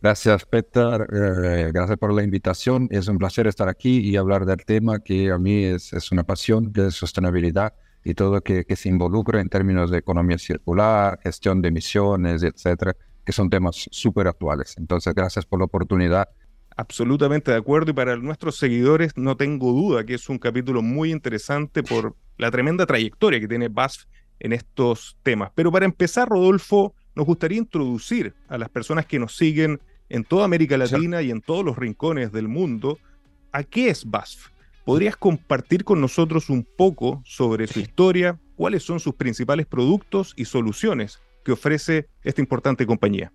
[0.00, 1.06] Gracias, Peter.
[1.12, 2.88] Eh, gracias por la invitación.
[2.90, 6.24] Es un placer estar aquí y hablar del tema que a mí es, es una
[6.24, 11.60] pasión, de sostenibilidad y todo que, que se involucra en términos de economía circular, gestión
[11.60, 14.76] de emisiones, etcétera, que son temas súper actuales.
[14.78, 16.28] Entonces, gracias por la oportunidad.
[16.76, 21.10] Absolutamente de acuerdo y para nuestros seguidores no tengo duda que es un capítulo muy
[21.12, 24.04] interesante por la tremenda trayectoria que tiene BASF
[24.38, 25.50] en estos temas.
[25.54, 30.44] Pero para empezar, Rodolfo, nos gustaría introducir a las personas que nos siguen en toda
[30.44, 32.98] América Latina y en todos los rincones del mundo
[33.52, 34.48] a qué es BASF.
[34.84, 40.46] ¿Podrías compartir con nosotros un poco sobre su historia, cuáles son sus principales productos y
[40.46, 43.32] soluciones que ofrece esta importante compañía?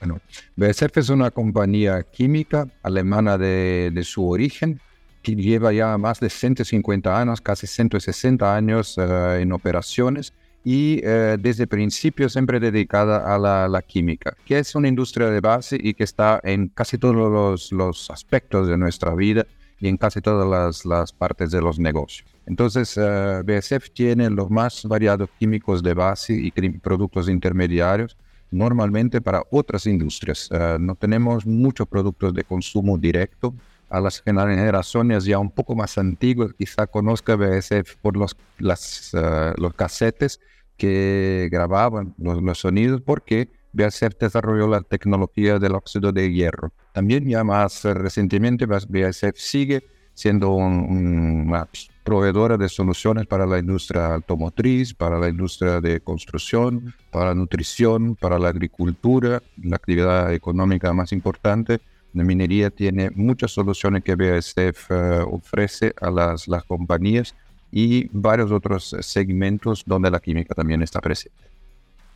[0.00, 0.20] Bueno,
[0.56, 4.80] BASF es una compañía química alemana de, su origen,
[5.22, 11.36] que lleva ya más de 150 años, casi 160 años eh, en operaciones y eh,
[11.40, 16.04] desde principio siempre dedicada a la, química, que es una industria de base y que
[16.04, 19.46] está en casi todos los, los aspectos de nuestra vida
[19.80, 22.26] y en casi todas las, partes de los negocios.
[22.46, 28.16] Entonces, uh, eh, BSF tiene los más variados químicos de base y productos intermediarios,
[28.50, 30.48] normalmente para otras industrias.
[30.52, 33.54] Eh, no tenemos muchos productos de consumo directo.
[33.90, 39.52] A las generaciones ya un poco más antiguas, quizá conozca BSF por los, las, eh,
[39.56, 40.40] los casetes
[40.76, 46.72] que grababan los, los sonidos, porque BASF desarrolló la tecnología del óxido de hierro.
[46.92, 51.68] También ya más recientemente BASF sigue siendo una
[52.04, 58.14] proveedora de soluciones para la industria automotriz, para la industria de construcción, para la nutrición,
[58.14, 61.80] para la agricultura, la actividad económica más importante.
[62.12, 67.34] La minería tiene muchas soluciones que BASF eh, ofrece a las, las compañías
[67.72, 71.53] y varios otros segmentos donde la química también está presente.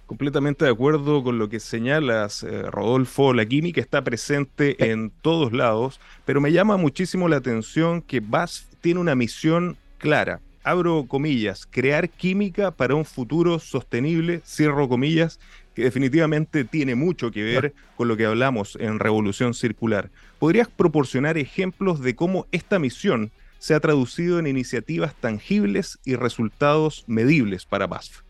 [0.08, 3.34] Completamente de acuerdo con lo que señalas, eh, Rodolfo.
[3.34, 8.64] La química está presente en todos lados, pero me llama muchísimo la atención que BASF
[8.80, 10.40] tiene una misión clara.
[10.64, 15.40] Abro comillas, crear química para un futuro sostenible, cierro comillas,
[15.74, 20.10] que definitivamente tiene mucho que ver con lo que hablamos en Revolución Circular.
[20.38, 27.04] ¿Podrías proporcionar ejemplos de cómo esta misión se ha traducido en iniciativas tangibles y resultados
[27.06, 28.27] medibles para BASF?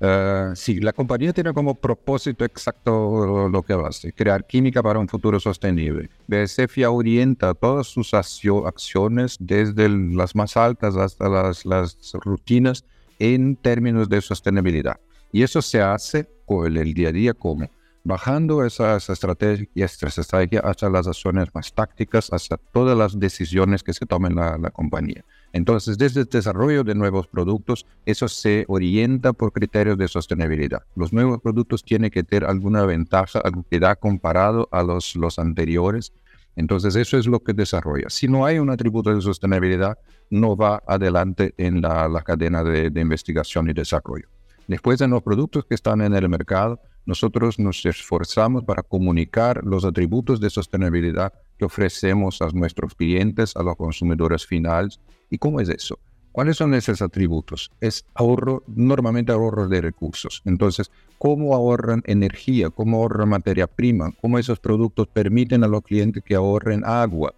[0.00, 5.06] Uh, sí, la compañía tiene como propósito exacto lo que hace, crear química para un
[5.06, 6.08] futuro sostenible.
[6.26, 12.84] BSF ya orienta todas sus acciones, desde las más altas hasta las, las rutinas,
[13.18, 14.98] en términos de sostenibilidad.
[15.32, 17.68] Y eso se hace con el, día a día como
[18.02, 24.06] bajando esas estrategias, estrategia hasta las acciones más tácticas, hasta todas las decisiones que se
[24.06, 25.26] tomen la, la compañía.
[25.52, 30.82] Entonces, desde el desarrollo de nuevos productos, eso se orienta por criterios de sostenibilidad.
[30.94, 36.12] Los nuevos productos tienen que tener alguna ventaja, da comparado a los, los anteriores.
[36.56, 38.10] Entonces, eso es lo que desarrolla.
[38.10, 39.98] Si no hay un atributo de sostenibilidad,
[40.30, 44.28] no va adelante en la, la cadena de, de investigación y desarrollo.
[44.68, 49.84] Después, en los productos que están en el mercado, nosotros nos esforzamos para comunicar los
[49.84, 55.00] atributos de sostenibilidad que ofrecemos a nuestros clientes, a los consumidores finales.
[55.30, 55.98] ¿Y cómo es eso?
[56.32, 57.72] ¿Cuáles son esos atributos?
[57.80, 60.42] Es ahorro, normalmente ahorro de recursos.
[60.44, 62.70] Entonces, ¿cómo ahorran energía?
[62.70, 64.12] ¿Cómo ahorran materia prima?
[64.20, 67.34] ¿Cómo esos productos permiten a los clientes que ahorren agua?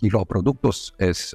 [0.00, 0.94] Y los productos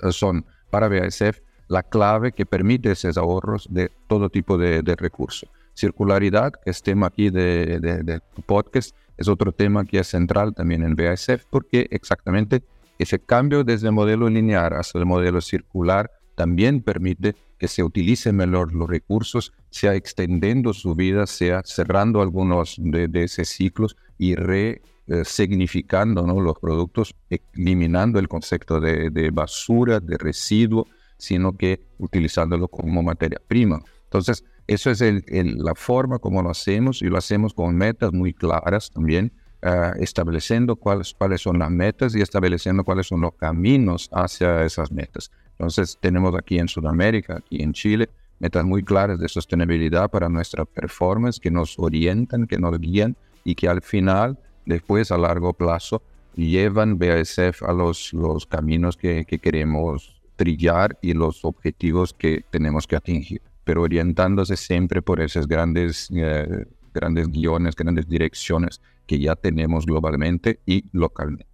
[0.09, 6.53] son para BASF la clave que permite esos ahorros de todo tipo de, recursos circularidad,
[6.63, 10.95] que es tema aquí de, de, podcast, es otro tema que es central también en
[10.95, 12.63] BASF, porque exactamente
[12.97, 18.35] ese cambio desde el modelo lineal hasta el modelo circular también permite que se utilicen
[18.35, 26.27] mejor los recursos, sea extendiendo su vida, sea cerrando algunos de, esos ciclos y resignificando
[26.27, 26.41] ¿no?
[26.41, 30.87] los productos, eliminando el concepto de, de basura, de residuo,
[31.17, 33.81] sino que utilizándolo como materia prima.
[34.03, 38.89] Entonces, eso es la forma como lo hacemos y lo hacemos con metas muy claras
[38.89, 39.31] también,
[39.65, 44.91] ah, estableciendo cuáles, cuáles son las metas y estableciendo cuáles son los caminos hacia esas
[44.91, 45.31] metas.
[45.51, 48.09] Entonces tenemos aquí en Sudamérica, aquí en Chile,
[48.39, 53.55] metas muy claras de sostenibilidad para nuestra performance que nos orientan, que nos guían y
[53.55, 56.01] que al final, después a largo plazo,
[56.35, 62.87] llevan BASF a los, los caminos que, que queremos trillar y los objetivos que tenemos
[62.87, 69.35] que atingir pero orientándose siempre por esos grandes, eh, grandes guiones, grandes direcciones que ya
[69.35, 71.47] tenemos globalmente y localmente.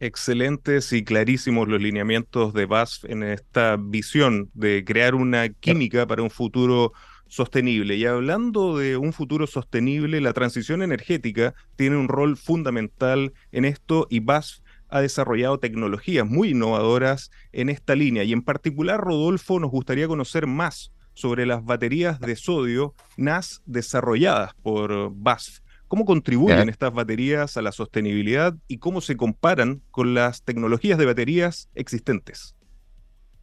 [0.00, 6.22] Excelentes y clarísimos los lineamientos de BASF en esta visión de crear una química para
[6.22, 6.92] un futuro
[7.28, 7.96] sostenible.
[7.96, 14.06] Y hablando de un futuro sostenible, la transición energética tiene un rol fundamental en esto
[14.10, 18.22] y BASF ha desarrollado tecnologías muy innovadoras en esta línea.
[18.22, 24.54] Y en particular, Rodolfo, nos gustaría conocer más sobre las baterías de sodio NAS desarrolladas
[24.62, 25.63] por BASF.
[25.94, 31.06] ¿Cómo contribuyen estas baterías a la sostenibilidad y cómo se comparan con las tecnologías de
[31.06, 32.56] baterías existentes?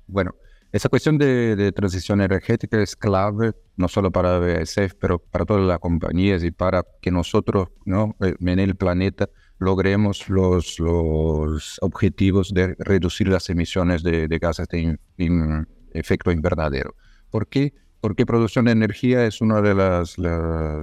[0.06, 0.36] Bueno,
[0.74, 5.80] esa cuestión de, transición energética es clave no solo para BASF, pero para todas las
[5.80, 8.18] compañías y para que nosotros ¿no?
[8.20, 14.98] Eh, en el planeta logremos los, los objetivos de reducir las emisiones de, gases de
[15.94, 16.98] efecto invernadero.
[17.30, 17.74] ¿Por qué?
[18.02, 20.18] Porque producción de energía es una de las,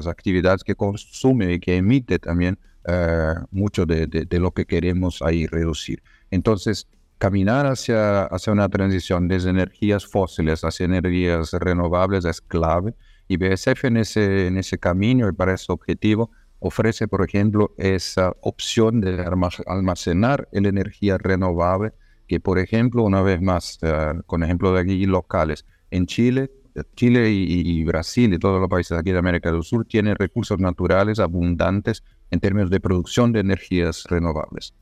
[0.07, 6.03] actividades que consume y que emite también eh, mucho de, lo que queremos ahí reducir.
[6.31, 6.87] Entonces,
[7.19, 12.95] caminar hacia, hacia una transición desde energías fósiles hacia energías renovables es clave
[13.27, 16.31] y BSF en ese, en ese camino y para ese objetivo
[16.61, 19.25] ofrece, por ejemplo, esa opción de
[19.67, 21.93] almacenar la energía renovable
[22.27, 26.51] que, por ejemplo, una vez más, eh, con ejemplo de aquí locales, en Chile,
[26.95, 31.19] Chile y, Brasil y todos los países aquí de América del Sur tienen recursos naturales
[31.19, 34.75] abundantes en términos de producción de energías renovables,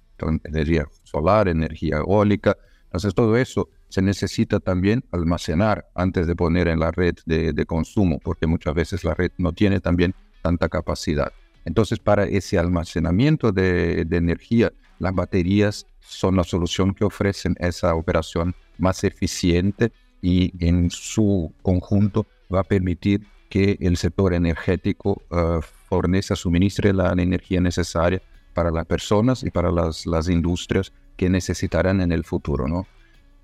[0.44, 2.56] energía solar, energía eólica.
[2.84, 8.18] Entonces todo eso se necesita también almacenar antes de poner en la red de, consumo,
[8.18, 11.32] porque muchas veces la red no tiene también tanta capacidad.
[11.64, 18.54] Entonces para ese almacenamiento de energía, las baterías son la solución que ofrecen esa operación
[18.78, 19.92] más eficiente
[20.22, 27.12] y en su conjunto va a permitir que el sector energético uh, fornezca, suministre la
[27.12, 28.20] energía necesaria
[28.54, 32.86] para las personas y para las, las industrias que necesitarán en el futuro, ¿no?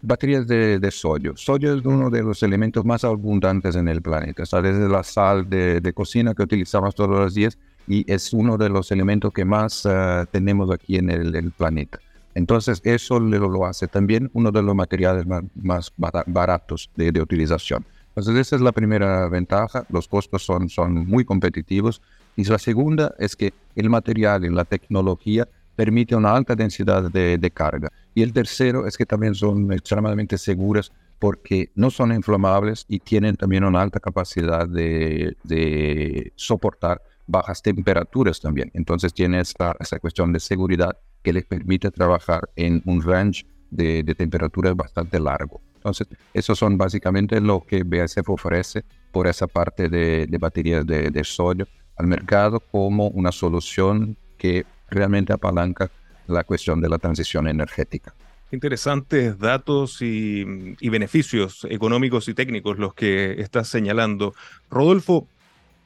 [0.05, 1.37] Baterías de, sodio.
[1.37, 4.43] Sodio es uno de los elementos más abundantes en el planeta.
[4.43, 8.69] Está desde la sal de, cocina que utilizamos todos los días y es uno de
[8.69, 12.01] los elementos que más uh, tenemos aquí en el planeta.
[12.35, 17.85] Entonces, eso lo, hace también uno de los materiales más, baratos de, utilización.
[18.09, 19.85] Entonces, esa es la primera ventaja.
[19.91, 22.01] Los costos son, son muy competitivos.
[22.37, 25.47] Y la segunda es que el material y la tecnología
[25.77, 27.91] permite una alta densidad de, carga.
[28.15, 33.37] Y el tercero es que también son extremadamente seguras porque no son inflamables y tienen
[33.37, 38.71] también una alta capacidad de, de soportar bajas temperaturas también.
[38.75, 44.03] Entonces tiene esta, esta cuestión de seguridad que les permite trabajar en un range de,
[44.03, 45.61] de temperaturas bastante largo.
[45.77, 51.11] Entonces, esos son básicamente lo que BASF ofrece por esa parte de, de baterías de,
[51.11, 55.91] de, sodio al mercado como una solución que realmente apalanca
[56.29, 58.15] la cuestión de la transición energética.
[58.53, 64.35] Interesantes datos y, y beneficios económicos y técnicos los que estás señalando.
[64.71, 65.27] Rodolfo,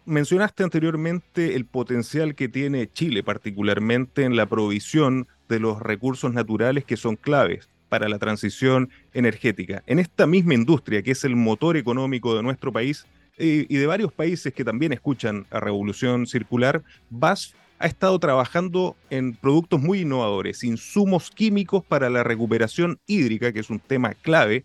[0.07, 6.85] mencionaste anteriormente el potencial que tiene Chile, particularmente en la provisión de los recursos naturales
[6.85, 9.83] que son claves para la transición energética.
[9.87, 13.07] En esta misma industria, que es el motor económico de nuestro país
[13.39, 18.97] eh, y de varios países que también escuchan a Revolución Circular, BASF ha estado trabajando
[19.11, 24.65] en productos muy innovadores, insumos químicos para la recuperación hídrica, que es un tema clave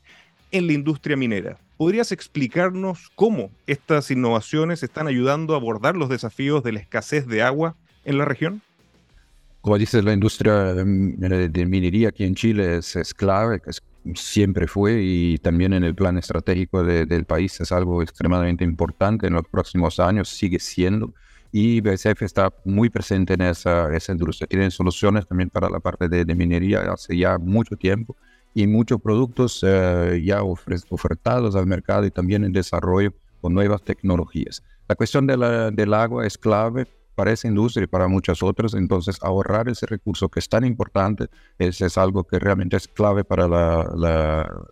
[0.52, 1.58] en la industria minera.
[1.78, 7.42] ¿Podrías explicarnos cómo estas innovaciones están ayudando a abordar los desafíos de la escasez de
[7.42, 8.62] agua en la región?
[9.62, 13.62] Como dices, la industria de, minería aquí en Chile es, clave,
[14.16, 19.34] siempre fue y también en el plan estratégico del país es algo extremadamente importante en
[19.34, 21.14] los próximos años, sigue siendo.
[21.52, 24.48] Y BSF está muy presente en esa, esa industria.
[24.48, 28.16] Tienen soluciones también para la parte de, de minería hace ya mucho tiempo
[28.54, 34.64] y muchos productos eh, ya ofertados al mercado y también en desarrollo con nuevas tecnologías.
[34.88, 38.74] La cuestión de la, del agua es clave para esa industria y para muchas otras,
[38.74, 41.28] entonces ahorrar ese recurso que es tan importante
[41.58, 44.66] es, es algo que realmente es clave para la, la,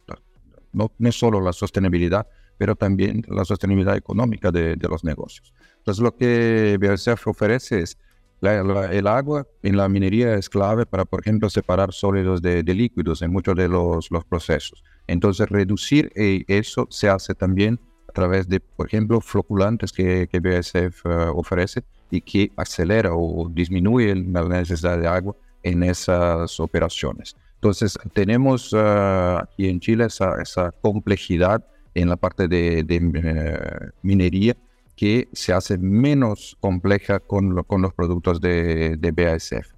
[0.71, 5.53] no, no, solo la sostenibilidad, pero también la sostenibilidad económica de, de los negocios.
[5.77, 7.97] Entonces lo que BASF ofrece es
[8.41, 13.31] el agua en la minería es clave para, por ejemplo, separar sólidos de, líquidos en
[13.31, 14.83] muchos de los, los procesos.
[15.07, 20.39] Entonces, reducir eh, eso se hace también a través de, por ejemplo, floculantes que, que
[20.39, 27.35] BASF eh, ofrece y que acelera o disminuye la necesidad de agua en esas operaciones.
[27.55, 34.55] Entonces, tenemos eh, aquí en Chile esa, esa, complejidad en la parte de, de minería
[34.99, 39.71] que se hace menos compleja con, con los productos de, de BASF.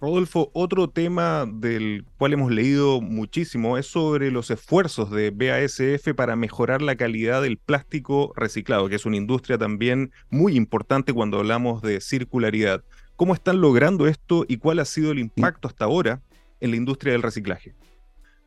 [0.00, 6.36] Rodolfo, otro tema del cual hemos leído muchísimo es sobre los esfuerzos de BASF para
[6.36, 11.82] mejorar la calidad del plástico reciclado, que es una industria también muy importante cuando hablamos
[11.82, 12.84] de circularidad.
[13.16, 16.22] ¿Cómo están logrando esto y cuál ha sido el impacto hasta ahora
[16.60, 17.74] en la industria del reciclaje?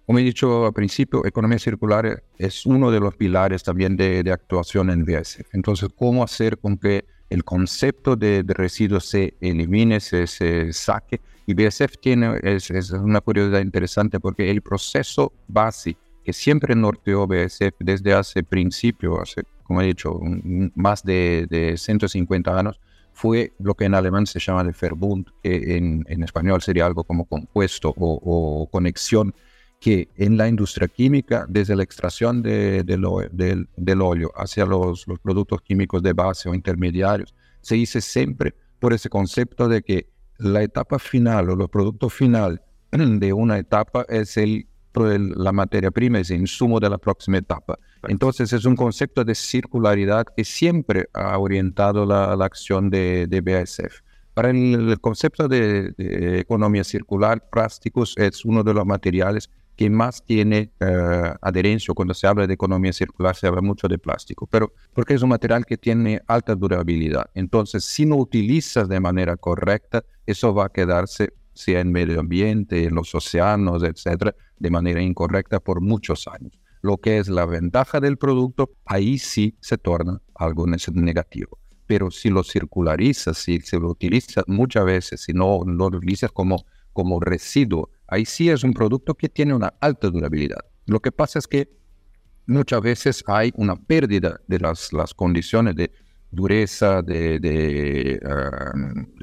[0.06, 4.90] Como he dicho al principio, economía circular es uno de los pilares también de, actuación
[4.90, 5.54] en BASF.
[5.54, 11.22] Entonces, ¿cómo hacer con que el concepto de, residuos se elimine, se, saque?
[11.46, 15.96] Y BASF tiene, es, una curiosidad interesante porque el proceso base
[16.26, 20.20] que siempre norteó BASF desde hace principio, hace, como he dicho,
[20.76, 22.80] más de, 150 años,
[23.14, 27.24] fue lo que en alemán se llama el Verbund, que en, español sería algo como
[27.24, 29.34] compuesto o, o conexión
[29.84, 35.20] que en la industria química, desde la extracción de, del, del, óleo hacia los, los,
[35.20, 40.64] productos químicos de base o intermediarios, se dice siempre por ese concepto de que la
[40.64, 42.62] etapa final o los productos final
[42.92, 47.78] de una etapa es el, la materia prima, es el insumo de la próxima etapa.
[48.08, 53.42] Entonces es un concepto de circularidad que siempre ha orientado la, la acción de, de
[53.42, 54.00] BASF.
[54.34, 60.24] Para el, concepto de, de, economía circular, plásticos es uno de los materiales que más
[60.24, 61.94] tiene uh, adherencia.
[61.94, 65.30] Cuando se habla de economía circular se habla mucho de plástico, pero porque es un
[65.30, 67.30] material que tiene alta durabilidad.
[67.34, 72.86] Entonces, si no utilizas de manera correcta, eso va a quedarse, sea en medio ambiente,
[72.86, 76.60] en los océanos, etcétera, de manera incorrecta por muchos años.
[76.82, 81.58] Lo que es la ventaja del producto, ahí sí se torna algo negativo.
[81.86, 86.66] Pero si lo circularizas, si se lo utilizas muchas veces, si no lo utilizas como,
[86.94, 90.60] como residuo, ahí sí es un producto que tiene una alta durabilidad.
[90.86, 91.70] Lo que pasa es que
[92.46, 95.92] muchas veces hay una pérdida de las, condiciones de
[96.32, 98.20] dureza, um, de,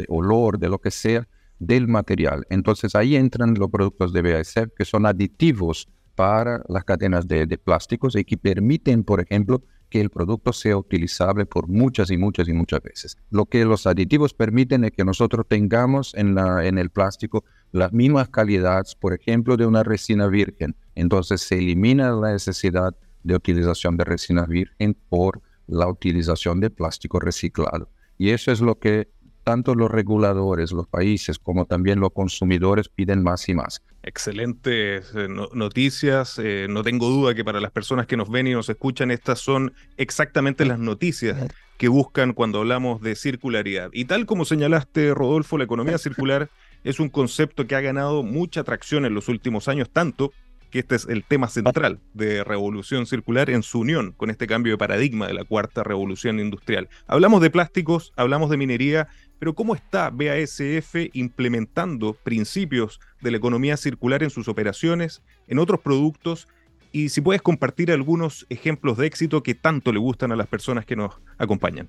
[0.09, 1.27] olor, de lo que sea,
[1.59, 2.47] del material.
[2.51, 7.59] Entonces ahí entran los productos de BASF que son aditivos para las cadenas de, de
[7.59, 12.49] plásticos y que permiten, por ejemplo, que el producto sea utilizable por muchas y muchas
[12.49, 13.19] y muchas veces.
[13.31, 17.93] Lo que los aditivos permiten es que nosotros tengamos en, la, en el plástico las
[17.93, 20.77] mismas calidades, por ejemplo, de una resina virgen.
[20.95, 27.21] Entonces se elimina la necesidad de utilización de resina virgen por la utilización de plástico
[27.21, 27.91] reciclado.
[28.17, 29.09] Y eso es lo que
[29.51, 33.83] tanto los reguladores, los países, como también los consumidores piden más y más.
[34.05, 36.39] Excelentes eh, noticias.
[36.39, 39.41] Eh, no tengo duda que para las personas que nos ven y nos escuchan, estas
[39.41, 41.37] son exactamente las noticias
[41.79, 43.91] que buscan cuando hablamos de circularidad.
[43.93, 46.49] Y tal como señalaste, Rodolfo, la economía circular
[46.85, 50.31] es un concepto que ha ganado mucha atracción en los últimos años, tanto
[50.71, 54.73] que este es el tema central de Revolución Circular en su unión con este cambio
[54.73, 56.89] de paradigma de la cuarta revolución industrial.
[57.07, 59.09] Hablamos de plásticos, hablamos de minería,
[59.39, 65.81] pero ¿cómo está BASF implementando principios de la economía circular en sus operaciones, en otros
[65.81, 66.47] productos?
[66.93, 70.85] Y si puedes compartir algunos ejemplos de éxito que tanto le gustan a las personas
[70.85, 71.89] que nos acompañan.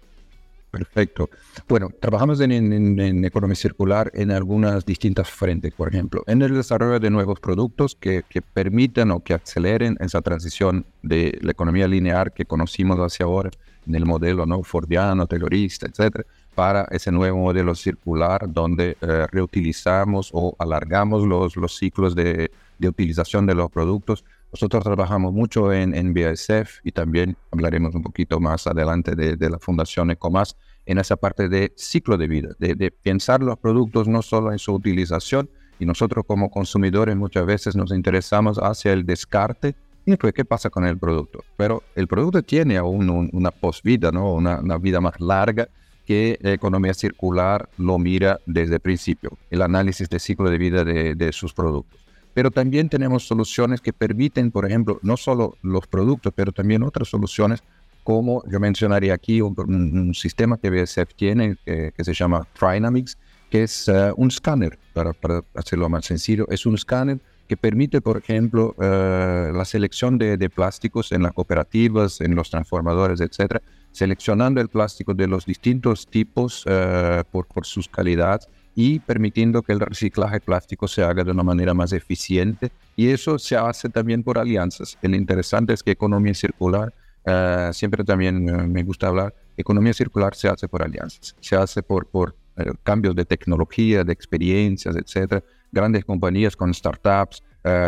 [0.71, 1.29] Perfecto.
[1.67, 7.09] Bueno, trabajamos en, economía circular en algunas distintas frentes, por ejemplo, en el desarrollo de
[7.09, 8.23] nuevos productos que,
[8.53, 13.51] permitan o que aceleren esa transición de la economía lineal que conocimos hacia ahora,
[13.85, 14.63] en el modelo ¿no?
[14.63, 16.25] fordiano, terrorista, etcétera,
[16.55, 22.49] para ese nuevo modelo circular donde eh, reutilizamos o alargamos los, los ciclos de,
[22.79, 24.23] utilización de los productos.
[24.51, 29.49] Nosotros trabajamos mucho en, en BASF y también hablaremos un poquito más adelante de, de
[29.49, 34.07] la Fundación Ecomas en esa parte de ciclo de vida, de, de pensar los productos
[34.07, 39.05] no solo en su utilización, y nosotros como consumidores muchas veces nos interesamos hacia el
[39.05, 41.43] descarte y después qué pasa con el producto.
[41.57, 44.33] Pero el producto tiene aún un, una posvida, ¿no?
[44.33, 45.69] Una, una, vida más larga
[46.05, 50.83] que la economía circular lo mira desde el principio, el análisis de ciclo de vida
[50.83, 52.00] de, de sus productos.
[52.33, 57.09] Pero también tenemos soluciones que permiten, por ejemplo, no solo los productos, pero también otras
[57.09, 57.63] soluciones,
[58.03, 63.17] como yo mencionaría aquí un, sistema que BSF tiene que, se llama Trinamics,
[63.49, 65.13] que es eh, un escáner, para,
[65.55, 71.11] hacerlo más sencillo, es un escáner que permite, por ejemplo, eh, la selección de, plásticos
[71.11, 73.61] en las cooperativas, en los transformadores, etcétera,
[73.91, 79.73] seleccionando el plástico de los distintos tipos eh, por, por sus calidades y permitiendo que
[79.73, 82.71] el reciclaje plástico se haga de una manera más eficiente.
[82.95, 84.97] Y eso se hace también por alianzas.
[85.01, 86.93] El interesante es que economía circular,
[87.25, 91.83] eh, siempre también eh, me gusta hablar, economía circular se hace por alianzas, se hace
[91.83, 95.43] por, por eh, cambios de tecnología, de experiencias, etcétera.
[95.71, 97.43] Grandes compañías con startups,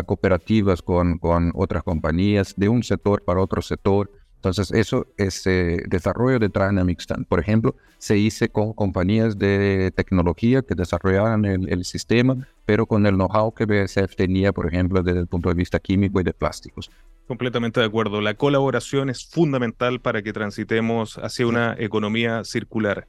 [0.05, 4.09] cooperativas con, con otras compañías, de un sector para otro sector.
[4.43, 10.75] Entonces, eso, ese desarrollo de Dynamics, por ejemplo, se hizo con compañías de tecnología que
[10.75, 15.47] desarrollaban el, sistema, pero con el know-how que BSF tenía, por ejemplo, desde el punto
[15.47, 16.91] de vista químico y de plásticos.
[17.25, 18.19] Completamente de acuerdo.
[18.19, 23.07] La colaboración es fundamental para que transitemos hacia una economía circular.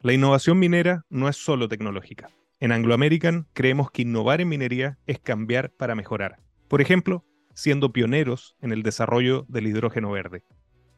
[0.00, 2.30] La innovación minera no es solo tecnológica.
[2.58, 6.38] En Anglo American creemos que innovar en minería es cambiar para mejorar.
[6.68, 7.22] Por ejemplo,
[7.52, 10.42] siendo pioneros en el desarrollo del hidrógeno verde.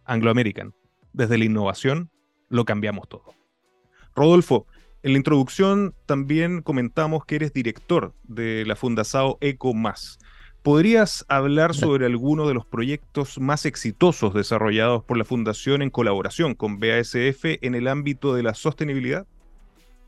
[0.05, 0.75] Anglo American.
[1.13, 2.11] Desde la innovación
[2.49, 3.35] lo cambiamos todo.
[4.15, 4.67] Rodolfo,
[5.03, 10.19] en la introducción también comentamos que eres director de la Fundación Eco Más.
[10.63, 16.55] ¿Podrías hablar sobre alguno de los proyectos más exitosos desarrollados por la Fundación en colaboración
[16.55, 19.27] con BASF en el ámbito de la sostenibilidad?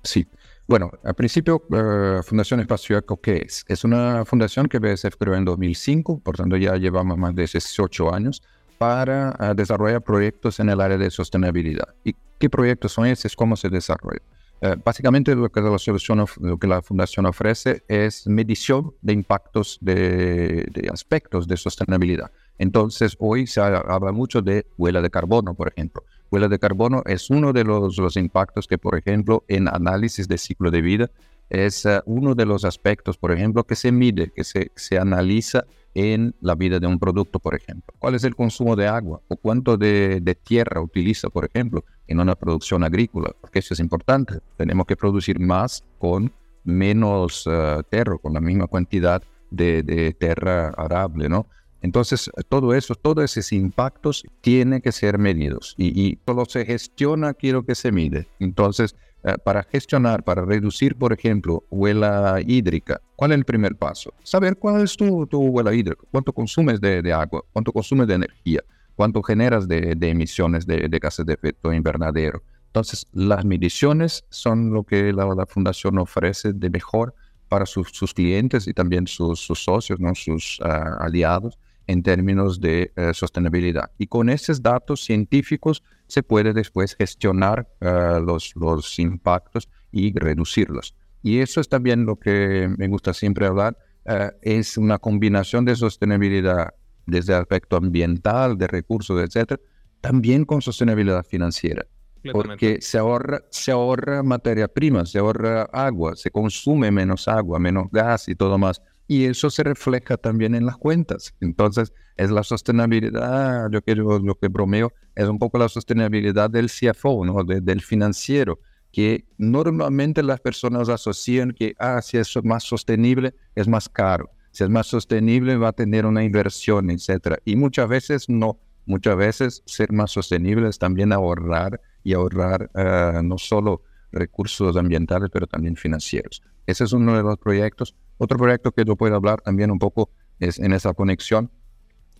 [0.04, 0.28] Sí.
[0.68, 3.64] Bueno, al principio, uh, Fundación Espacio Eco, ¿qué es?
[3.66, 8.14] Es una fundación que BASF creó en 2005, por tanto ya llevamos más de 18
[8.14, 8.42] años
[8.84, 11.88] para ah, desarrollar proyectos en el área de sostenibilidad.
[12.04, 13.34] ¿Y qué proyectos son esos?
[13.34, 14.20] ¿Cómo se desarrolla?
[14.60, 19.78] Eh, básicamente lo que, la solución, lo que la fundación ofrece es medición de impactos
[19.80, 22.30] de, aspectos de sostenibilidad.
[22.58, 26.04] Entonces, hoy se habla mucho de huella de carbono, por ejemplo.
[26.30, 30.36] Huella de carbono es uno de los, los impactos que, por ejemplo, en análisis de
[30.36, 31.10] ciclo de vida,
[31.48, 35.64] es eh, uno de los aspectos, por ejemplo, que se mide, que se, se analiza
[35.94, 37.94] en la vida de un producto, por ejemplo.
[37.98, 42.34] ¿Cuál es el consumo de agua o cuánto de, tierra utiliza, por ejemplo, en una
[42.34, 43.30] producción agrícola?
[43.40, 44.40] Porque eso es importante.
[44.56, 46.32] Tenemos que producir más con
[46.64, 51.46] menos uh, tierra, con la misma cantidad de, tierra arable, ¿no?
[51.80, 57.34] Entonces, todo eso, todos esos impactos tienen que ser medidos y, y solo se gestiona
[57.34, 58.26] quiero que se mide.
[58.40, 59.13] Entonces, eh,
[59.44, 64.12] para gestionar, para reducir, por ejemplo, huella hídrica, ¿cuál es el primer paso?
[64.22, 68.60] Saber cuál es tu, tu huella hídrica, cuánto consumes de, agua, cuánto consumes de energía,
[68.96, 72.42] cuánto generas de, emisiones de, gases de efecto invernadero.
[72.66, 77.14] Entonces, las mediciones son lo que la, fundación ofrece de mejor
[77.48, 80.14] para sus, clientes y también sus, socios, ¿no?
[80.14, 83.90] sus ah, aliados en términos de eh, sostenibilidad.
[83.98, 90.94] Y con esos datos científicos se puede después gestionar eh, los, los impactos y reducirlos.
[91.22, 95.76] Y eso es también lo que me gusta siempre hablar, eh, es una combinación de
[95.76, 96.74] sostenibilidad
[97.06, 99.60] desde el aspecto ambiental, de recursos, etcétera,
[100.00, 101.86] también con sostenibilidad financiera.
[102.32, 107.88] Porque se ahorra, se ahorra materia prima, se ahorra agua, se consume menos agua, menos
[107.90, 111.34] gas y todo más y eso se refleja también en las cuentas.
[111.40, 116.70] Entonces, es la sostenibilidad, yo quiero, lo que bromeo, es un poco la sostenibilidad del
[116.70, 117.44] CFO, ¿no?
[117.44, 118.58] del financiero,
[118.92, 124.30] que normalmente las personas asocian que, ah, si es más sostenible, es más caro.
[124.52, 127.38] Si es más sostenible, va a tener una inversión, etc.
[127.44, 128.60] Y muchas veces no.
[128.86, 135.30] Muchas veces ser más sostenible es también ahorrar y ahorrar uh, no solo recursos ambientales,
[135.32, 136.42] pero también financieros.
[136.66, 137.96] Ese es uno de los proyectos.
[138.18, 141.50] Otro proyecto que yo puedo hablar también un poco es en esa conexión,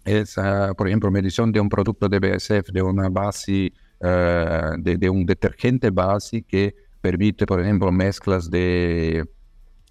[0.05, 5.09] es, ah, por ejemplo, medición de un producto de BSF, de una base, ah, de,
[5.09, 9.25] un detergente base que permite, por ejemplo, mezclas de,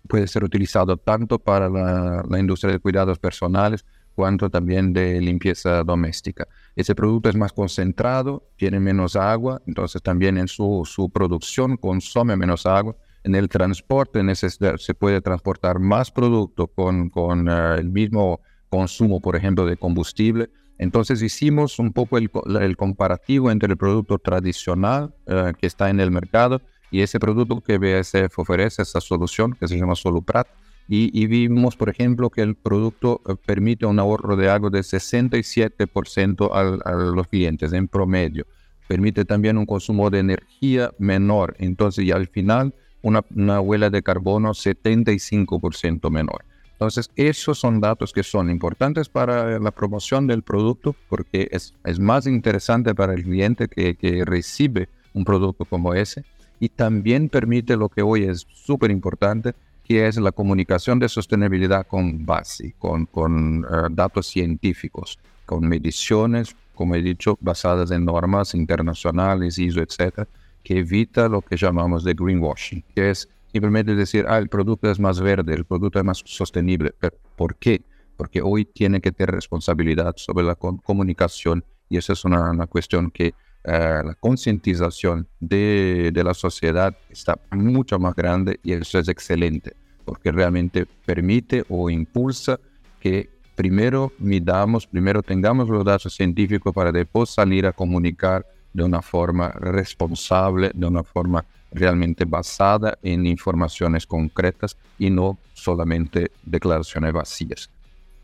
[0.08, 3.86] puede ser utilizado tanto para la, la industria de cuidados personales
[4.16, 6.48] cuanto también de limpieza doméstica.
[6.76, 12.36] Ese producto es más concentrado, tiene menos agua, entonces también en su, su producción consume
[12.36, 18.42] menos agua en el transporte se puede transportar más producto con, con eh, el mismo
[18.70, 20.50] consumo, por ejemplo, de combustible.
[20.78, 26.00] Entonces hicimos un poco el, el comparativo entre el producto tradicional eh, que está en
[26.00, 30.48] el mercado y ese producto que BASF ofrece, esa solución que se llama Soluprat.
[30.90, 34.82] Y, y vimos, por ejemplo, que el producto eh, permite un ahorro de agua de
[34.82, 38.46] 67% a los clientes en promedio.
[38.88, 41.56] Permite también un consumo de energía menor.
[41.58, 46.44] Entonces, y al final una, huella de carbono 75% menor.
[46.72, 52.00] Entonces, esos son datos que son importantes para la promoción del producto porque es, es
[52.00, 56.26] más interesante para el cliente que, que recibe un producto como ese
[56.60, 61.86] y también permite lo que hoy es súper importante, que es la comunicación de sostenibilidad
[61.86, 68.56] con base, con, con uh, datos científicos, con mediciones, como he dicho, basadas en normas
[68.56, 70.28] internacionales, ISO, etcétera,
[70.64, 75.00] que evita lo que llamamos de greenwashing, que es simplemente decir, ah, el producto es
[75.00, 76.94] más verde, el producto es más sostenible.
[77.00, 77.84] ¿Pero ¿Por qué?
[78.18, 83.12] Porque hoy tiene que tener responsabilidad sobre la comunicación y esa es una, una cuestión
[83.12, 89.08] que eh, la concientización de, de, la sociedad está mucho más grande y eso es
[89.08, 92.60] excelente, porque realmente permite o impulsa
[93.00, 99.02] que primero midamos, primero tengamos los datos científicos para después salir a comunicar de una
[99.02, 107.70] forma responsable, de una forma realmente basada en informaciones concretas y no solamente declaraciones vacías.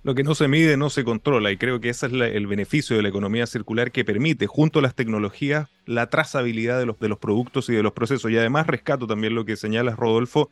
[0.02, 2.96] Lo que no se mide no se controla y creo que ese es el beneficio
[2.96, 7.10] de la economía circular que permite, junto a las tecnologías, la trazabilidad de los, de
[7.10, 8.32] los productos y de los procesos.
[8.32, 10.50] Y además rescato también lo que señalas, Rodolfo,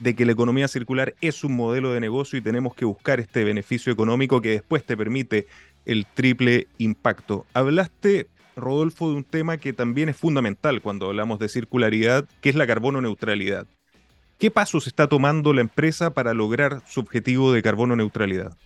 [0.00, 3.44] de que la economía circular es un modelo de negocio y tenemos que buscar este
[3.44, 5.46] beneficio económico que después te permite
[5.84, 7.46] el triple impacto.
[7.54, 8.28] Hablaste,
[8.58, 12.66] Rodolfo, de un tema que también es fundamental cuando hablamos de circularidad, que es la
[12.66, 13.66] carbono neutralidad.
[14.38, 18.56] ¿Qué pasos está tomando la empresa para lograr su objetivo de carbono neutralidad?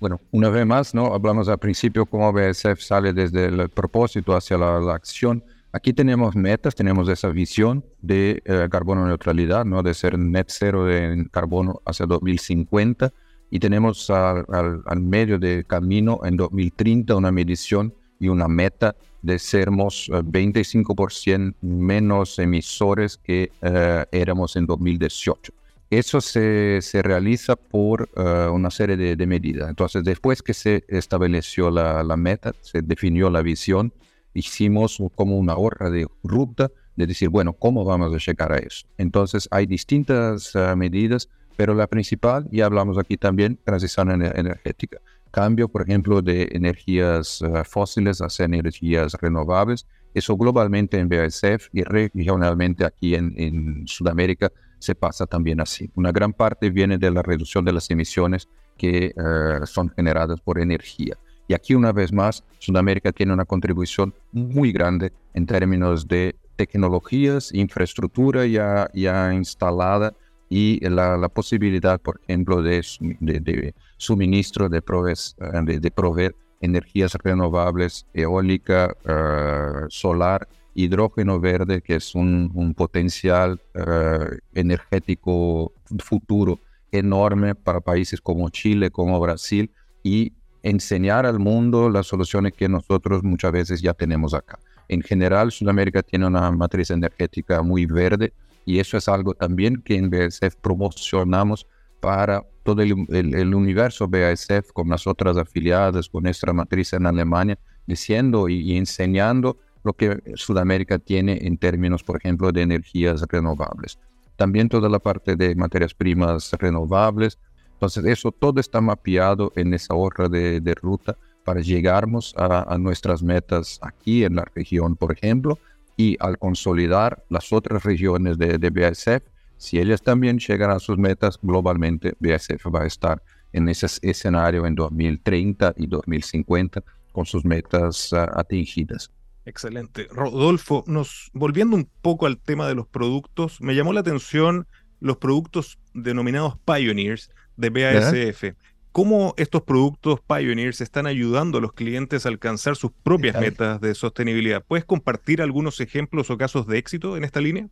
[0.00, 1.14] Bueno, una vez más, ¿no?
[1.14, 5.44] Hablamos al principio cómo BSF sale desde el propósito hacia la, acción.
[5.72, 9.82] Aquí tenemos metas, tenemos esa visión de eh, carbono neutralidad, ¿no?
[9.82, 13.12] De ser net cero de carbono hacia 2050
[13.50, 18.94] y tenemos al, al, al medio de camino en 2030 una medición y una meta
[19.22, 25.52] de sermos 25% eh, menos emisores que uh, éramos en 2018.
[25.90, 29.68] Eso se, se realiza por uh, una serie de, medidas.
[29.68, 33.92] Entonces, después que se estableció la, la, meta, se definió la visión,
[34.34, 38.86] hicimos como una hoja de ruta de decir, bueno, ¿cómo vamos a llegar a eso?
[38.96, 45.00] Entonces, hay distintas medidas, pero la principal, y hablamos aquí también, transición energética.
[45.36, 49.86] Cambio, por ejemplo, de energías uh, fósiles hacia energías renovables.
[50.14, 55.90] Eso globalmente en BASF y regionalmente aquí en, en Sudamérica se pasa también así.
[55.94, 60.58] Una gran parte viene de la reducción de las emisiones que uh, son generadas por
[60.58, 61.18] energía.
[61.48, 67.52] Y aquí una vez más, Sudamérica tiene una contribución muy grande en términos de tecnologías,
[67.52, 70.14] infraestructura ya, ya instalada
[70.48, 75.90] y la, la posibilidad, por ejemplo, de, de, de suministro de, proves, eh, de, de,
[75.90, 85.72] proveer energías renovables, eólica, uh, solar hidrógeno verde, que es un, un potencial uh, energético
[85.98, 86.60] futuro
[86.92, 89.70] enorme para países como Chile, como Brasil,
[90.02, 90.32] y
[90.62, 94.58] enseñar al mundo las soluciones que nosotros muchas veces ya tenemos acá.
[94.88, 98.32] En general, Sudamérica tiene una matriz energética muy verde
[98.66, 101.66] y eso es algo también que en BASF promocionamos
[102.00, 107.06] para todo el, el, el universo BASF con las otras afiliadas, con nuestra matriz en
[107.06, 113.22] Alemania, diciendo y, y enseñando lo que Sudamérica tiene en términos, por ejemplo, de energías
[113.28, 114.00] renovables.
[114.34, 117.38] También toda la parte de materias primas renovables.
[117.74, 122.78] Entonces, eso todo está mapeado en esa hoja de, de ruta para llegarnos a, a,
[122.78, 125.58] nuestras metas aquí en la región, por ejemplo,
[125.96, 129.22] y al consolidar las otras regiones de, de BASF,
[129.56, 134.66] si ellas también llegan a sus metas globalmente, BASF va a estar en ese escenario
[134.66, 136.82] en 2030 y 2050
[137.12, 139.10] con sus metas uh, atingidas.
[139.46, 140.08] Excelente.
[140.10, 144.66] Rodolfo, nos, volviendo un poco al tema de los productos, me llamó la atención
[145.00, 148.44] los productos denominados Pioneers de BASF.
[148.44, 148.56] ¿Eh?
[148.96, 153.94] ¿Cómo estos productos Pioneers están ayudando a los clientes a alcanzar sus propias metas de
[153.94, 154.64] sostenibilidad?
[154.66, 157.68] ¿Puedes compartir algunos ejemplos o casos de éxito en esta línea?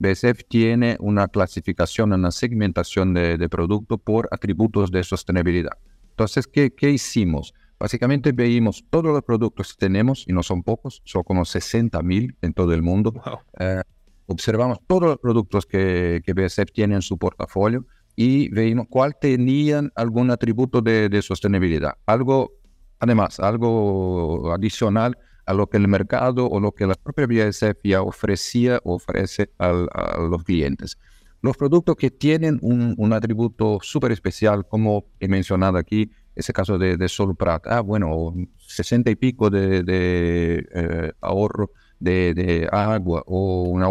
[0.00, 5.72] BASF tiene una clasificación, una segmentación de, de producto por atributos de sostenibilidad.
[6.10, 7.54] Entonces, ¿qué, qué hicimos?
[7.78, 12.36] Básicamente veíamos todos los productos que tenemos, y no son pocos, son como 60 mil
[12.42, 13.12] en todo el mundo.
[13.12, 13.38] Wow.
[13.60, 13.82] Eh,
[14.26, 17.86] observamos todos los productos que, que BASF tiene en su portafolio
[18.16, 21.94] y veíamos cuál tenían algún atributo de, de, sostenibilidad.
[22.06, 22.54] Algo,
[22.98, 28.02] además, algo adicional a lo que el mercado o lo que la propia BASF ya
[28.02, 30.98] ofrecía o ofrece al, a los clientes.
[31.42, 36.78] Los productos que tienen un, un atributo súper especial, como he mencionado aquí, ese caso
[36.78, 43.22] de, de Solprat, ah, bueno, 60 y pico de, de eh, ahorro de, de, agua
[43.26, 43.88] o una,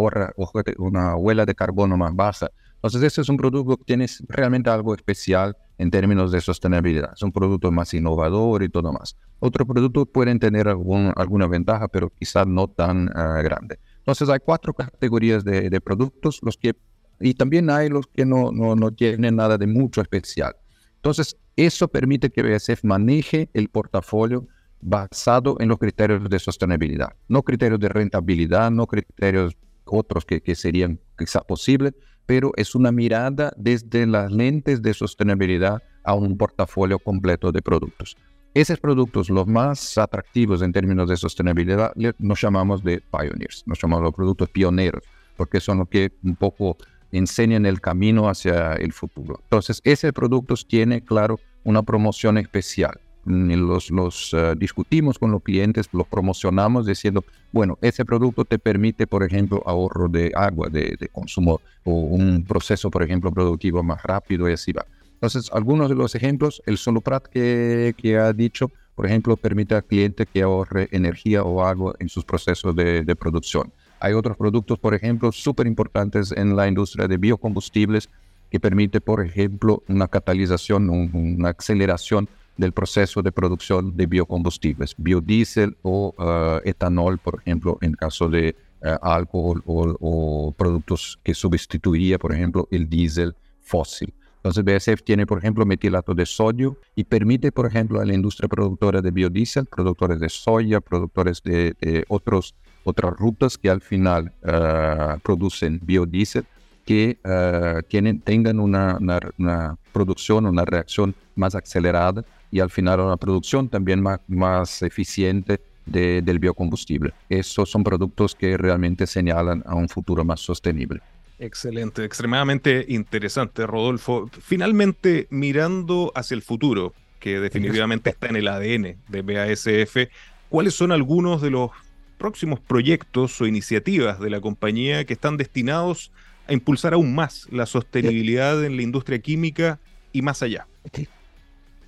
[0.77, 2.49] una huella de carbono más baja.
[2.85, 7.13] Entonces, este es un producto que tiene realmente algo especial en términos de sostenibilidad.
[7.15, 9.17] Es un producto más innovador y todo más.
[9.39, 13.79] Otros productos pueden tener algún, alguna ventaja, pero quizás no tan uh, grande.
[13.97, 16.75] Entonces, hay cuatro categorías de, de, productos, los que,
[17.19, 20.55] y también hay los que no, no, no tienen nada de mucho especial.
[20.97, 24.47] Entonces, eso permite que BSF maneje el portafolio
[24.79, 30.53] basado en los criterios de sostenibilidad, no criterios de rentabilidad, no criterios otros que, que
[30.53, 31.95] serían quizá posibles,
[32.25, 38.15] pero es una mirada desde las lentes de sostenibilidad a un portafolio completo de productos.
[38.53, 44.05] Esos productos, los más atractivos en términos de sostenibilidad, nos llamamos de pioneers, nos llamamos
[44.05, 45.03] los productos pioneros,
[45.35, 46.77] porque son los que un poco
[47.11, 49.39] enseñan el camino hacia el futuro.
[49.43, 52.99] Entonces, ese productos tiene, claro, una promoción especial.
[53.25, 59.07] Los, los uh, discutimos con los clientes, los promocionamos diciendo, bueno, ese producto te permite,
[59.07, 64.03] por ejemplo, ahorro de agua, de, de consumo o un proceso, por ejemplo, productivo más
[64.03, 64.85] rápido y así va.
[65.13, 69.83] Entonces, algunos de los ejemplos, el Soloprat que, que ha dicho, por ejemplo, permite al
[69.83, 73.73] cliente que ahorre energía o agua en sus procesos de, de producción.
[73.99, 78.09] Hay otros productos, por ejemplo, súper importantes en la industria de biocombustibles
[78.51, 81.09] que permite, por ejemplo, una catalización, un,
[81.39, 87.93] una aceleración del proceso de producción de biocombustibles, biodiesel o uh, etanol, por ejemplo, en
[87.93, 94.13] caso de uh, alcohol o, productos que sustituiría, por ejemplo, el diésel fósil.
[94.37, 98.47] Entonces, BASF tiene, por ejemplo, metilato de sodio y permite, por ejemplo, a la industria
[98.47, 105.19] productora de biodiesel, productores de soya, productores de, otros, otras rutas que al final uh,
[105.21, 106.45] producen biodiesel,
[106.85, 112.99] que uh, tienen, tengan una, una, una, producción, una reacción más acelerada y al final
[112.99, 117.13] una producción también más, más eficiente de, del biocombustible.
[117.29, 121.01] Esos son productos que realmente señalan a un futuro más sostenible.
[121.38, 124.29] Excelente, extremadamente interesante, Rodolfo.
[124.39, 130.12] Finalmente, mirando hacia el futuro, que definitivamente está en el ADN de BASF,
[130.49, 131.71] ¿cuáles son algunos de los
[132.17, 136.12] próximos proyectos o iniciativas de la compañía que están destinados
[136.47, 139.79] a impulsar aún más la sostenibilidad en la industria química
[140.13, 140.67] y más allá?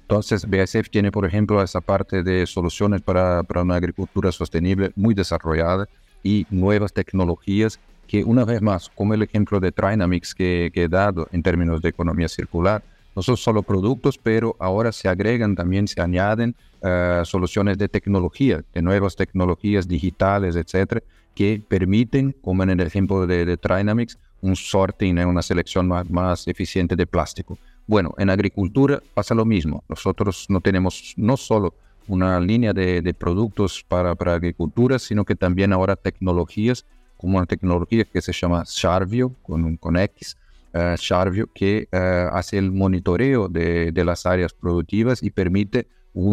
[0.09, 5.13] Entonces, BASF tiene, por ejemplo, esa parte de soluciones para, para una agricultura sostenible muy
[5.13, 5.89] desarrollada
[6.23, 10.87] y nuevas tecnologías que una vez más, como el ejemplo de Trinamics que, que, he
[10.87, 12.81] dado en términos de economía circular,
[13.17, 18.63] no son solo productos, pero ahora se agregan también, se añaden uh, soluciones de tecnología,
[18.73, 21.03] de nuevas tecnologías digitales, etcétera,
[21.35, 26.47] que permiten, como en el ejemplo de, de Trinamics, un sorting, una selección más, más
[26.47, 27.57] eficiente de plástico.
[27.87, 29.83] Bueno, en agricultura pasa lo mismo.
[29.87, 31.73] Nosotros no tenemos no solo
[32.07, 36.85] una línea de, productos para, para agricultura, sino que también ahora tecnologías
[37.17, 40.37] como una tecnología que se llama Charvio, con, con X,
[40.73, 46.29] uh, que uh, hace el monitoreo de, de, las áreas productivas y permite uh,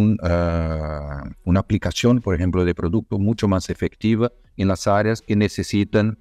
[1.44, 6.18] una aplicación, por ejemplo, de producto mucho más efectiva en las áreas que necesitan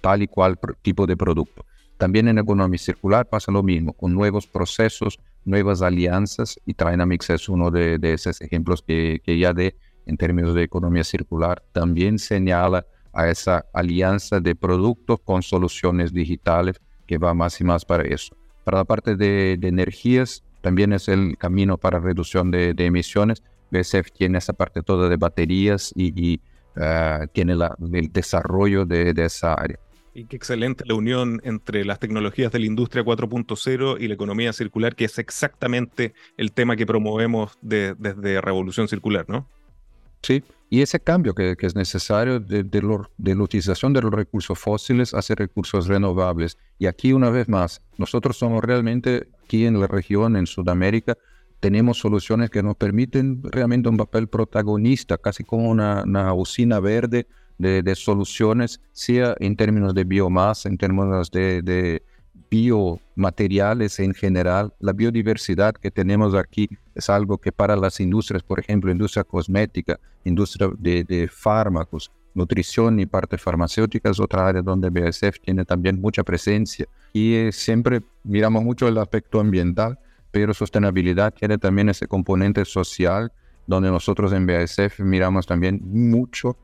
[0.00, 1.64] tal y cual tipo de producto.
[1.98, 7.48] También en economía circular pasa lo mismo, con nuevos procesos, nuevas alianzas, y Trinamics es
[7.48, 13.28] uno de, esos ejemplos que, ya de, en términos de economía circular, también señala a
[13.28, 18.36] esa alianza de productos con soluciones digitales que va más y más para eso.
[18.62, 23.42] Para la parte de, energías, también es el camino para reducción de, emisiones.
[23.72, 26.40] BSF tiene esa parte toda de baterías y,
[26.76, 29.80] uh, tiene el desarrollo de, de, esa área.
[30.18, 34.52] Y qué excelente la unión entre las tecnologías de la industria 4.0 y la economía
[34.52, 39.46] circular, que es exactamente el tema que promovemos de, desde Revolución Circular, ¿no?
[40.22, 44.02] Sí, y ese cambio que, que es necesario de, de, lo, de, la utilización de
[44.02, 46.58] los recursos fósiles hacia recursos renovables.
[46.80, 51.16] Y aquí una vez más, nosotros somos realmente aquí en la región, en Sudamérica,
[51.60, 57.28] tenemos soluciones que nos permiten realmente un papel protagonista, casi como una, una usina verde
[57.58, 62.02] de, de, soluciones, sea en términos de biomasa, en términos de, de
[62.50, 64.72] biomateriales en general.
[64.80, 69.98] La biodiversidad que tenemos aquí es algo que para las industrias, por ejemplo, industria cosmética,
[70.24, 76.00] industria de, de fármacos, nutrición y parte farmacéutica es otra área donde BASF tiene también
[76.00, 76.86] mucha presencia.
[77.12, 79.98] Y eh, siempre miramos mucho el aspecto ambiental,
[80.30, 83.32] pero sostenibilidad tiene también ese componente social,
[83.66, 86.56] donde nosotros en BASF miramos también mucho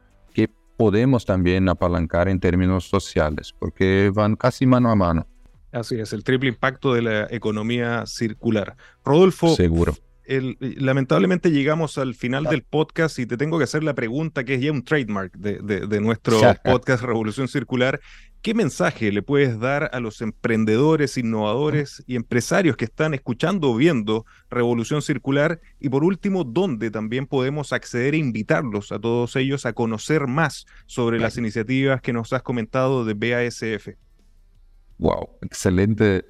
[0.77, 5.27] podemos también apalancar en términos sociales, porque van casi mano a mano.
[5.73, 8.77] Así es, el triple impacto de la economía circular.
[9.05, 9.55] Rodolfo.
[9.57, 9.97] Seguro.
[10.25, 14.55] El, lamentablemente llegamos al final del podcast y te tengo que hacer la pregunta que
[14.55, 18.01] es ya un trademark de, de, de nuestro podcast Revolución Circular.
[18.45, 23.75] ¿Qué mensaje le puedes dar a los emprendedores, innovadores y empresarios que están escuchando o
[23.75, 25.63] viendo Revolución Circular?
[25.81, 30.67] Y por último, ¿dónde también podemos acceder e invitarlos a todos ellos a conocer más
[30.85, 33.97] sobre las iniciativas que nos has comentado de BASF?
[34.99, 36.25] Wow, excelente, eh,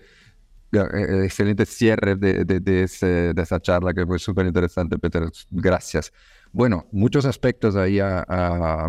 [0.73, 5.25] eh, excelente cierre de, de, esa charla que fue súper interesante, Peter.
[5.51, 6.13] Gracias.
[6.53, 8.89] Bueno, muchos aspectos ahí a, a, a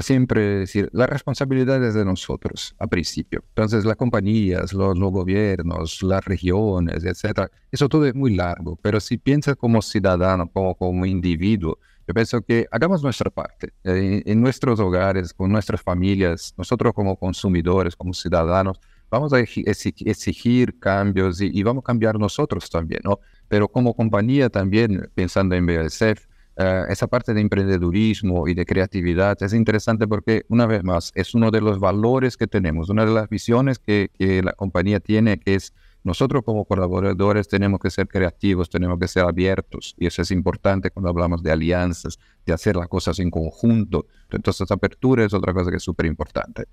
[0.00, 3.42] siempre decir, la responsabilidad es de nosotros a principio.
[3.48, 9.18] Entonces, las compañías, los, gobiernos, las regiones, etcétera, eso todo es muy largo, pero si
[9.18, 14.80] piensas como ciudadano, como, como individuo, yo pienso que hagamos nuestra parte eh, en, nuestros
[14.80, 21.62] hogares, con nuestras familias, nosotros como consumidores, como ciudadanos, vamos a exigir cambios y, y,
[21.62, 23.20] vamos a cambiar nosotros también, ¿no?
[23.48, 26.27] Pero como compañía también, pensando en BASF,
[26.58, 31.34] eh, esa parte de emprendedurismo y de creatividad es interesante porque, una vez más, es
[31.34, 35.38] uno de los valores que tenemos, una de las visiones que, que la compañía tiene,
[35.38, 35.72] que es
[36.04, 40.90] nosotros como colaboradores tenemos que ser creativos, tenemos que ser abiertos y eso es importante
[40.90, 44.06] cuando hablamos de alianzas, de hacer las cosas en conjunto.
[44.30, 46.64] Entonces, apertura es otra cosa que es súper importante.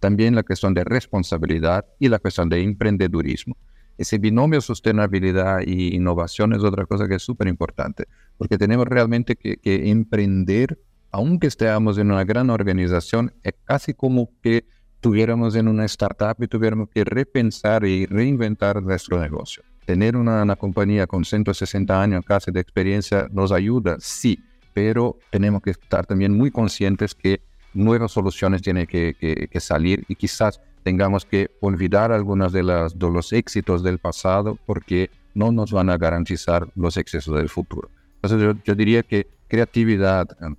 [0.00, 3.56] También la cuestión de responsabilidad y la cuestión de emprendedurismo.
[3.96, 9.36] Ese binomio sostenibilidad y innovación es otra cosa que es súper importante, porque tenemos realmente
[9.36, 10.78] que, emprender,
[11.12, 14.66] aunque estemos en una gran organización, es casi como que
[15.00, 19.62] tuviéramos en una startup y tuviéramos que repensar y reinventar nuestro negocio.
[19.84, 25.70] Tener una, compañía con 160 años casi de experiencia nos ayuda, sí, pero tenemos que
[25.70, 27.42] estar también muy conscientes que
[27.74, 29.14] nuevas soluciones tienen que,
[29.50, 34.58] que salir y quizás tengamos que olvidar algunos de, las, de los éxitos del pasado
[34.66, 37.88] porque no nos van a garantizar los éxitos del futuro.
[38.22, 40.54] Entonces yo, diría que creatividad, em,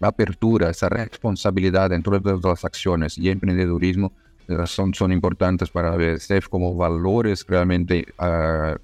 [0.00, 4.12] apertura, esa responsabilidad dentro de las acciones y emprendedurismo
[4.48, 8.76] eh, son, son importantes para BSF como valores realmente uh,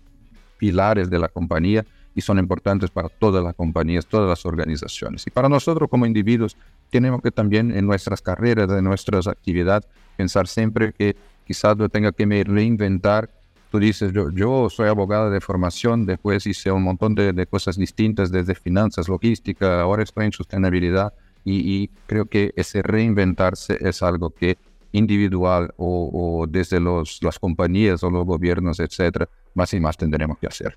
[0.59, 5.27] pilares de la compañía y son importantes para todas las compañías, todas las organizaciones.
[5.27, 6.57] Y para nosotros como individuos
[6.91, 9.89] tenemos que también en nuestras carreras, en nuestras actividades,
[10.19, 13.31] pensar siempre que quizás yo tenga que me reinventar.
[13.71, 17.77] Tú dices, yo, yo soy abogado de formación, después hice un montón de, de cosas
[17.77, 21.13] distintas, desde finanzas, logística, ahora estoy en sostenibilidad
[21.45, 24.57] y, y creo que ese reinventarse es algo que
[24.93, 26.11] individual o,
[26.43, 30.77] o desde los, las compañías o los gobiernos, etcétera, más y más tendremos que hacer.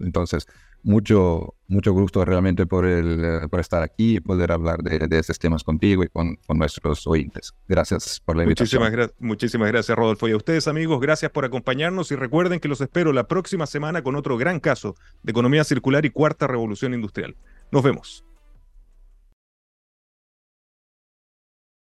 [0.00, 0.46] Entonces,
[0.83, 5.22] mucho, mucho gusto realmente por, el, eh, por estar aquí y poder hablar de, de
[5.38, 7.52] temas contigo y con, con, nuestros oyentes.
[7.69, 8.83] Gracias por la invitación.
[8.83, 10.29] Muchísimas, muchísimas gracias, Rodolfo.
[10.29, 14.02] Y a ustedes, amigos, gracias por acompañarnos y recuerden que los espero la próxima semana
[14.02, 17.37] con otro gran caso de economía circular y cuarta revolución industrial.
[17.71, 18.27] Nos vemos.